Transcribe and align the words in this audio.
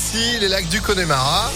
aussi 0.00 0.38
les 0.40 0.48
lacs 0.48 0.68
du 0.68 0.80
Connemara. 0.80 1.50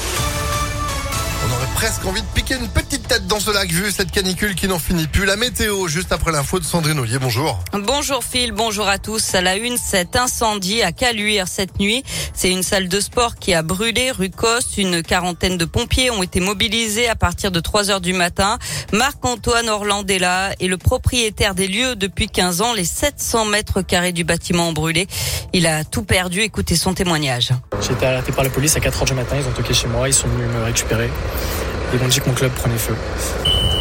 Presque 1.74 2.04
envie 2.06 2.22
de 2.22 2.26
piquer 2.28 2.54
une 2.54 2.68
petite 2.68 3.06
tête 3.08 3.26
dans 3.26 3.40
ce 3.40 3.50
lac 3.50 3.68
vu 3.70 3.90
cette 3.90 4.10
canicule 4.10 4.54
qui 4.54 4.68
n'en 4.68 4.78
finit 4.78 5.06
plus. 5.06 5.24
La 5.26 5.36
météo, 5.36 5.88
juste 5.88 6.12
après 6.12 6.30
l'info 6.32 6.60
de 6.60 6.64
Sandrine 6.64 6.98
Ollier. 6.98 7.18
Bonjour. 7.18 7.58
Bonjour 7.72 8.22
Phil, 8.22 8.52
bonjour 8.52 8.88
à 8.88 8.98
tous. 8.98 9.34
À 9.34 9.40
la 9.40 9.56
une, 9.56 9.76
cet 9.76 10.16
incendie 10.16 10.82
à 10.82 10.92
Caluire 10.92 11.48
cette 11.48 11.80
nuit. 11.80 12.04
C'est 12.32 12.50
une 12.50 12.62
salle 12.62 12.88
de 12.88 13.00
sport 13.00 13.34
qui 13.34 13.54
a 13.54 13.62
brûlé 13.62 14.12
rue 14.12 14.30
Coste. 14.30 14.78
Une 14.78 15.02
quarantaine 15.02 15.58
de 15.58 15.64
pompiers 15.64 16.10
ont 16.10 16.22
été 16.22 16.40
mobilisés 16.40 17.08
à 17.08 17.16
partir 17.16 17.50
de 17.50 17.60
3 17.60 17.90
heures 17.90 18.00
du 18.00 18.12
matin. 18.12 18.58
Marc-Antoine 18.92 19.68
Orlandella 19.68 20.52
est 20.60 20.68
le 20.68 20.78
propriétaire 20.78 21.54
des 21.54 21.66
lieux 21.66 21.96
depuis 21.96 22.28
15 22.28 22.60
ans. 22.62 22.72
Les 22.72 22.84
700 22.84 23.46
mètres 23.46 23.82
carrés 23.82 24.12
du 24.12 24.24
bâtiment 24.24 24.68
ont 24.68 24.72
brûlé. 24.72 25.06
Il 25.52 25.66
a 25.66 25.84
tout 25.84 26.04
perdu. 26.04 26.40
Écoutez 26.40 26.76
son 26.76 26.94
témoignage. 26.94 27.50
J'ai 27.82 27.92
été 27.92 28.06
alerté 28.06 28.32
par 28.32 28.44
la 28.44 28.50
police 28.50 28.76
à 28.76 28.80
4 28.80 29.00
heures 29.00 29.04
du 29.06 29.14
matin. 29.14 29.36
Ils 29.38 29.46
ont 29.46 29.52
toqué 29.52 29.74
chez 29.74 29.88
moi. 29.88 30.08
Ils 30.08 30.14
sont 30.14 30.28
venus 30.28 30.48
me 30.48 30.64
récupérer. 30.64 31.10
Ils 31.92 32.00
m'ont 32.00 32.08
dit 32.08 32.20
que 32.20 32.28
mon 32.28 32.34
club 32.34 32.52
prenait 32.52 32.78
feu. 32.78 32.94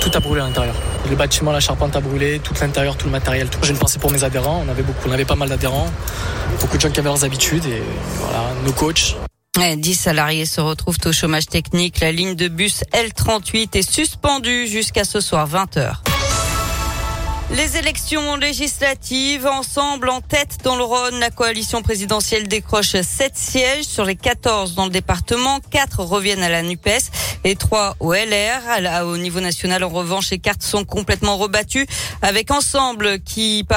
Tout 0.01 0.11
a 0.13 0.19
brûlé 0.19 0.41
à 0.41 0.45
l'intérieur. 0.45 0.75
Le 1.09 1.15
bâtiment, 1.15 1.51
la 1.51 1.59
charpente 1.59 1.95
a 1.95 2.01
brûlé, 2.01 2.39
tout 2.39 2.53
l'intérieur, 2.59 2.95
tout 2.97 3.05
le 3.05 3.11
matériel. 3.11 3.49
Tout. 3.49 3.59
J'ai 3.63 3.71
une 3.71 3.77
pensée 3.77 3.99
pour 3.99 4.11
mes 4.11 4.23
adhérents. 4.23 4.63
On 4.65 4.69
avait 4.69 4.83
on 5.07 5.11
avait 5.11 5.25
pas 5.25 5.35
mal 5.35 5.49
d'adhérents. 5.49 5.89
Beaucoup 6.59 6.77
de 6.77 6.81
gens 6.81 6.89
qui 6.89 6.99
avaient 6.99 7.09
leurs 7.09 7.23
habitudes 7.23 7.65
et 7.65 7.81
voilà, 8.19 8.49
nos 8.65 8.73
coachs. 8.73 9.15
10 9.77 9.93
salariés 9.93 10.45
se 10.45 10.61
retrouvent 10.61 10.97
au 11.05 11.11
chômage 11.11 11.45
technique. 11.45 11.99
La 11.99 12.11
ligne 12.11 12.35
de 12.35 12.47
bus 12.47 12.83
L38 12.91 13.77
est 13.77 13.89
suspendue 13.89 14.67
jusqu'à 14.67 15.03
ce 15.03 15.21
soir 15.21 15.47
20h. 15.47 16.12
Les 17.55 17.77
élections 17.77 18.35
législatives, 18.35 19.45
ensemble 19.45 20.09
en 20.09 20.21
tête 20.21 20.57
dans 20.63 20.75
le 20.75 20.83
Rhône, 20.83 21.19
la 21.19 21.29
coalition 21.29 21.83
présidentielle 21.83 22.47
décroche 22.47 22.99
7 22.99 23.37
sièges 23.37 23.83
sur 23.83 24.05
les 24.05 24.15
14 24.15 24.73
dans 24.73 24.85
le 24.85 24.89
département. 24.89 25.59
4 25.69 25.99
reviennent 25.99 26.41
à 26.41 26.49
la 26.49 26.63
NUPES 26.63 27.11
et 27.43 27.55
3 27.55 27.97
au 27.99 28.11
LR. 28.13 29.05
Au 29.05 29.17
niveau 29.17 29.39
national, 29.39 29.83
en 29.83 29.89
revanche, 29.89 30.31
les 30.31 30.39
cartes 30.39 30.63
sont 30.63 30.83
complètement 30.83 31.37
rebattues 31.37 31.85
avec 32.23 32.49
Ensemble 32.49 33.19
qui, 33.19 33.67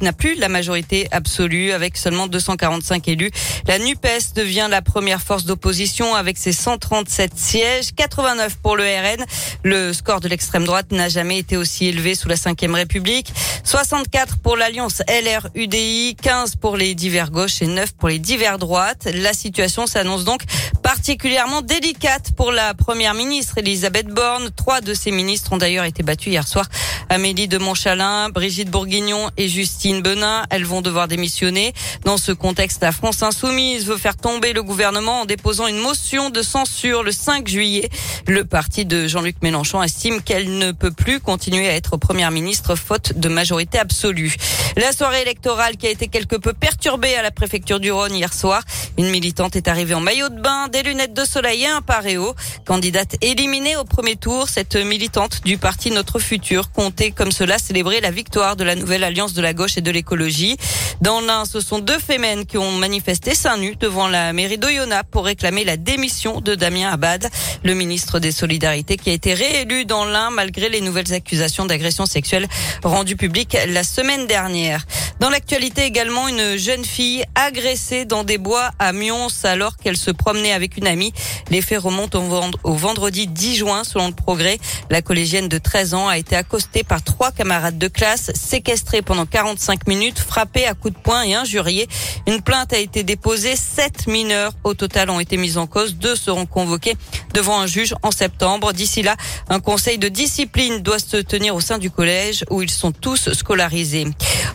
n'a 0.00 0.12
plus 0.14 0.36
la 0.36 0.48
majorité 0.48 1.06
absolue 1.10 1.72
avec 1.72 1.98
seulement 1.98 2.28
245 2.28 3.06
élus. 3.08 3.30
La 3.66 3.78
NUPES 3.78 4.32
devient 4.34 4.68
la 4.70 4.80
première 4.80 5.20
force 5.20 5.44
d'opposition 5.44 6.14
avec 6.14 6.38
ses 6.38 6.52
137 6.52 7.36
sièges, 7.36 7.94
89 7.94 8.56
pour 8.62 8.76
le 8.76 8.84
RN. 8.84 9.26
Le 9.62 9.92
score 9.92 10.20
de 10.20 10.28
l'extrême 10.28 10.64
droite 10.64 10.90
n'a 10.90 11.10
jamais 11.10 11.36
été 11.36 11.58
aussi 11.58 11.86
élevé 11.86 12.14
sous 12.14 12.28
la 12.28 12.36
Ve 12.36 12.72
République. 12.72 13.25
64 13.64 14.38
pour 14.38 14.56
l'alliance 14.56 15.02
LR-UDI, 15.08 16.16
15 16.22 16.56
pour 16.56 16.76
les 16.76 16.94
divers 16.94 17.30
gauches 17.30 17.62
et 17.62 17.66
9 17.66 17.92
pour 17.92 18.08
les 18.08 18.18
divers 18.18 18.58
droites. 18.58 19.08
La 19.12 19.32
situation 19.32 19.86
s'annonce 19.86 20.24
donc 20.24 20.42
particulièrement 20.82 21.62
délicate 21.62 22.32
pour 22.36 22.52
la 22.52 22.74
première 22.74 23.14
ministre 23.14 23.58
Elisabeth 23.58 24.06
Borne. 24.06 24.50
Trois 24.54 24.80
de 24.80 24.94
ses 24.94 25.10
ministres 25.10 25.52
ont 25.52 25.56
d'ailleurs 25.56 25.84
été 25.84 26.02
battus 26.02 26.32
hier 26.32 26.46
soir. 26.46 26.66
Amélie 27.08 27.48
de 27.48 27.58
Montchalin, 27.58 28.30
Brigitte 28.30 28.70
Bourguignon 28.70 29.30
et 29.36 29.48
Justine 29.48 30.00
Benin. 30.00 30.44
Elles 30.50 30.64
vont 30.64 30.82
devoir 30.82 31.08
démissionner. 31.08 31.72
Dans 32.04 32.18
ce 32.18 32.32
contexte, 32.32 32.82
la 32.82 32.92
France 32.92 33.22
insoumise 33.22 33.86
veut 33.86 33.96
faire 33.96 34.16
tomber 34.16 34.52
le 34.52 34.62
gouvernement 34.62 35.22
en 35.22 35.24
déposant 35.24 35.66
une 35.66 35.78
motion 35.78 36.30
de 36.30 36.42
censure 36.42 37.02
le 37.02 37.12
5 37.12 37.48
juillet. 37.48 37.88
Le 38.26 38.44
parti 38.44 38.84
de 38.84 39.06
Jean-Luc 39.06 39.36
Mélenchon 39.42 39.82
estime 39.82 40.22
qu'elle 40.22 40.58
ne 40.58 40.72
peut 40.72 40.90
plus 40.90 41.20
continuer 41.20 41.68
à 41.68 41.74
être 41.74 41.96
première 41.96 42.30
ministre 42.30 42.76
faute 42.76 43.12
de 43.16 43.28
majorité 43.28 43.78
absolue. 43.78 44.34
La 44.76 44.92
soirée 44.92 45.22
électorale 45.22 45.76
qui 45.76 45.86
a 45.86 45.90
été 45.90 46.08
quelque 46.08 46.36
peu 46.36 46.52
perturbée 46.52 47.14
à 47.16 47.22
la 47.22 47.30
préfecture 47.30 47.80
du 47.80 47.90
Rhône 47.90 48.14
hier 48.14 48.32
soir. 48.32 48.62
Une 48.98 49.08
militante 49.10 49.56
est 49.56 49.68
arrivée 49.68 49.94
en 49.94 50.00
maillot 50.00 50.28
de 50.28 50.40
bain, 50.40 50.68
des 50.68 50.82
lunettes 50.82 51.14
de 51.14 51.24
soleil 51.24 51.62
et 51.62 51.66
un 51.66 51.82
paréo. 51.82 52.34
Candidate 52.66 53.16
éliminée 53.22 53.76
au 53.76 53.84
premier 53.84 54.16
tour, 54.16 54.48
cette 54.48 54.76
militante 54.76 55.42
du 55.44 55.56
parti 55.58 55.90
Notre 55.90 56.18
Futur 56.18 56.70
comptait 56.72 57.10
comme 57.10 57.32
cela 57.32 57.58
célébrer 57.58 58.00
la 58.00 58.10
victoire 58.10 58.56
de 58.56 58.64
la 58.64 58.74
nouvelle 58.74 59.04
alliance 59.04 59.32
de 59.32 59.42
la 59.42 59.54
gauche 59.54 59.78
et 59.78 59.80
de 59.80 59.90
l'écologie. 59.90 60.56
Dans 61.00 61.20
l'un, 61.20 61.44
ce 61.44 61.60
sont 61.60 61.78
deux 61.78 61.98
fémènes 61.98 62.46
qui 62.46 62.56
ont 62.56 62.72
manifesté 62.72 63.34
seins 63.34 63.58
nus 63.58 63.76
devant 63.76 64.08
la 64.08 64.32
mairie 64.32 64.56
d'Oyonnax 64.56 65.08
pour 65.10 65.26
réclamer 65.26 65.64
la 65.64 65.76
démission 65.76 66.40
de 66.40 66.54
Damien 66.54 66.88
Abad, 66.88 67.28
le 67.64 67.74
ministre 67.74 68.18
des 68.18 68.32
Solidarités 68.32 68.96
qui 68.96 69.10
a 69.10 69.12
été 69.12 69.34
réélu 69.34 69.84
dans 69.84 70.04
l'un 70.04 70.30
malgré 70.30 70.68
les 70.68 70.80
nouvelles 70.80 71.12
accusations 71.12 71.66
d'agression 71.66 72.06
sexuelle 72.06 72.48
rendues 72.82 73.16
publiques 73.16 73.56
la 73.68 73.84
semaine 73.84 74.26
dernière. 74.26 74.86
Dans 75.18 75.30
l'actualité 75.30 75.84
également, 75.84 76.28
une 76.28 76.56
jeune 76.56 76.84
fille 76.84 77.24
agressée 77.34 78.04
dans 78.04 78.22
des 78.22 78.36
bois 78.36 78.70
à 78.78 78.92
Mions 78.92 79.28
alors 79.44 79.78
qu'elle 79.78 79.96
se 79.96 80.10
promenait 80.10 80.52
avec 80.52 80.76
une 80.76 80.86
amie. 80.86 81.14
Les 81.50 81.62
faits 81.62 81.80
remontent 81.80 82.22
au 82.64 82.74
vendredi 82.74 83.26
10 83.26 83.56
juin 83.56 83.82
selon 83.82 84.08
le 84.08 84.14
progrès. 84.14 84.58
La 84.90 85.00
collégienne 85.00 85.48
de 85.48 85.56
13 85.56 85.94
ans 85.94 86.08
a 86.08 86.18
été 86.18 86.36
accostée 86.36 86.84
par 86.84 87.02
trois 87.02 87.32
camarades 87.32 87.78
de 87.78 87.88
classe, 87.88 88.30
séquestrée 88.34 89.00
pendant 89.00 89.24
45 89.24 89.88
minutes, 89.88 90.18
frappée 90.18 90.66
à 90.66 90.74
coups 90.74 90.94
de 90.94 91.00
poing 91.00 91.22
et 91.22 91.34
injuriée. 91.34 91.88
Une 92.26 92.42
plainte 92.42 92.74
a 92.74 92.78
été 92.78 93.02
déposée. 93.02 93.56
Sept 93.56 94.06
mineurs 94.08 94.52
au 94.64 94.74
total 94.74 95.08
ont 95.08 95.20
été 95.20 95.38
mis 95.38 95.56
en 95.56 95.66
cause. 95.66 95.96
Deux 95.96 96.16
seront 96.16 96.44
convoqués 96.44 96.94
devant 97.36 97.60
un 97.60 97.66
juge 97.66 97.94
en 98.02 98.10
septembre. 98.10 98.72
D'ici 98.72 99.02
là, 99.02 99.14
un 99.50 99.60
conseil 99.60 99.98
de 99.98 100.08
discipline 100.08 100.78
doit 100.78 100.98
se 100.98 101.18
tenir 101.18 101.54
au 101.54 101.60
sein 101.60 101.76
du 101.76 101.90
collège 101.90 102.46
où 102.48 102.62
ils 102.62 102.70
sont 102.70 102.92
tous 102.92 103.30
scolarisés. 103.34 104.06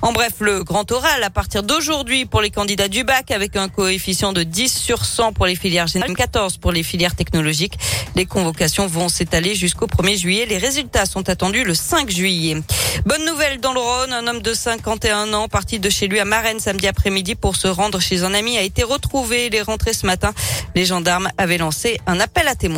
En 0.01 0.13
bref, 0.13 0.33
le 0.39 0.63
grand 0.63 0.91
oral 0.91 1.23
à 1.23 1.29
partir 1.29 1.61
d'aujourd'hui 1.61 2.25
pour 2.25 2.41
les 2.41 2.49
candidats 2.49 2.87
du 2.87 3.03
bac 3.03 3.29
avec 3.29 3.55
un 3.55 3.69
coefficient 3.69 4.33
de 4.33 4.41
10 4.41 4.73
sur 4.73 5.05
100 5.05 5.33
pour 5.33 5.45
les 5.45 5.55
filières 5.55 5.85
générales, 5.85 6.15
14 6.15 6.57
pour 6.57 6.71
les 6.71 6.81
filières 6.81 7.15
technologiques. 7.15 7.77
Les 8.15 8.25
convocations 8.25 8.87
vont 8.87 9.09
s'étaler 9.09 9.53
jusqu'au 9.53 9.85
1er 9.85 10.17
juillet. 10.17 10.47
Les 10.47 10.57
résultats 10.57 11.05
sont 11.05 11.29
attendus 11.29 11.63
le 11.63 11.75
5 11.75 12.09
juillet. 12.09 12.57
Bonne 13.05 13.25
nouvelle 13.25 13.59
dans 13.59 13.73
le 13.73 13.79
Rhône, 13.79 14.11
un 14.11 14.25
homme 14.25 14.41
de 14.41 14.53
51 14.55 15.33
ans 15.33 15.47
parti 15.47 15.77
de 15.77 15.89
chez 15.89 16.07
lui 16.07 16.19
à 16.19 16.25
Marennes 16.25 16.59
samedi 16.59 16.87
après-midi 16.87 17.35
pour 17.35 17.55
se 17.55 17.67
rendre 17.67 17.99
chez 17.99 18.23
un 18.23 18.33
ami 18.33 18.57
a 18.57 18.63
été 18.63 18.81
retrouvé. 18.81 19.45
Il 19.47 19.55
est 19.55 19.61
rentré 19.61 19.93
ce 19.93 20.07
matin. 20.07 20.33
Les 20.73 20.85
gendarmes 20.85 21.29
avaient 21.37 21.59
lancé 21.59 21.99
un 22.07 22.19
appel 22.19 22.47
à 22.47 22.55
témoins. 22.55 22.70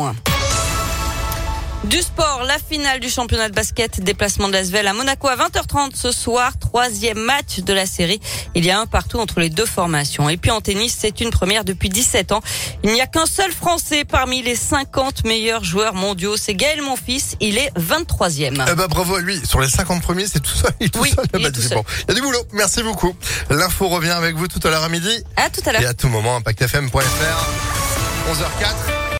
Du 1.84 2.00
sport, 2.00 2.44
la 2.46 2.56
finale 2.58 2.98
du 2.98 3.10
championnat 3.10 3.50
de 3.50 3.54
basket, 3.54 4.00
déplacement 4.02 4.48
de 4.48 4.54
l'Asvel 4.54 4.86
à 4.86 4.94
Monaco 4.94 5.28
à 5.28 5.36
20h30 5.36 5.90
ce 5.94 6.12
soir, 6.12 6.52
troisième 6.58 7.18
match 7.18 7.58
de 7.58 7.72
la 7.74 7.84
série. 7.84 8.20
Il 8.54 8.64
y 8.64 8.70
a 8.70 8.80
un 8.80 8.86
partout 8.86 9.18
entre 9.20 9.38
les 9.40 9.50
deux 9.50 9.66
formations. 9.66 10.30
Et 10.30 10.38
puis 10.38 10.50
en 10.50 10.62
tennis, 10.62 10.96
c'est 10.98 11.20
une 11.20 11.28
première 11.28 11.62
depuis 11.62 11.90
17 11.90 12.32
ans. 12.32 12.40
Il 12.84 12.92
n'y 12.94 13.02
a 13.02 13.06
qu'un 13.06 13.26
seul 13.26 13.52
Français 13.52 14.04
parmi 14.06 14.42
les 14.42 14.56
50 14.56 15.26
meilleurs 15.26 15.62
joueurs 15.62 15.92
mondiaux. 15.94 16.38
C'est 16.38 16.54
Gaël 16.54 16.80
Monfils. 16.80 17.36
Il 17.40 17.58
est 17.58 17.70
23e. 17.78 18.64
Eh 18.70 18.74
ben, 18.74 18.86
bravo 18.86 19.16
à 19.16 19.20
lui. 19.20 19.38
Sur 19.46 19.60
les 19.60 19.68
50 19.68 20.00
premiers, 20.02 20.26
c'est 20.26 20.40
tout 20.40 20.56
ça. 20.56 20.70
Il 20.80 20.86
est 20.86 20.88
tout 20.88 21.00
Oui, 21.00 21.12
seul. 21.14 21.26
il 21.34 21.40
est 21.40 21.44
bah, 21.44 21.50
tout 21.50 21.60
seul. 21.60 21.74
bon. 21.76 21.84
Il 22.08 22.08
y 22.08 22.12
a 22.12 22.14
du 22.14 22.22
boulot. 22.22 22.42
Merci 22.54 22.82
beaucoup. 22.82 23.14
L'info 23.50 23.88
revient 23.88 24.10
avec 24.10 24.36
vous 24.36 24.48
tout 24.48 24.60
à 24.66 24.70
l'heure 24.70 24.84
à 24.84 24.88
midi. 24.88 25.22
À 25.36 25.50
tout 25.50 25.60
à 25.66 25.72
l'heure. 25.72 25.82
Et 25.82 25.86
à 25.86 25.92
tout 25.92 26.08
moment, 26.08 26.36
impactfm.fr. 26.36 26.98
11h04. 28.32 28.93